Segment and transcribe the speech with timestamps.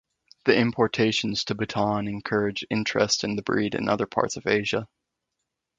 [0.45, 4.87] The importations to Bhutan encouraged interest in the breed in other parts of Asia.